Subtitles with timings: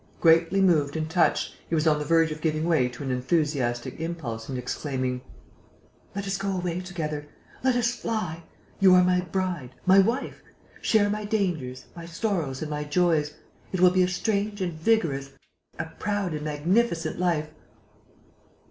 [0.19, 3.99] Greatly moved and touched, he was on the verge of giving way to an enthusiastic
[3.99, 5.21] impulse and exclaiming:
[6.15, 7.27] "Let us go away together!...
[7.63, 8.41] Let us fly!...
[8.79, 9.75] You are my bride...
[9.85, 10.41] my wife....
[10.81, 13.35] Share my dangers, my sorrows and my joys....
[13.71, 15.33] It will be a strange and vigorous,
[15.77, 17.51] a proud and magnificent life...."